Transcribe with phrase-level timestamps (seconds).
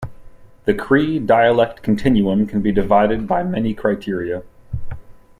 [0.65, 4.41] The Cree dialect continuum can be divided by many criteria.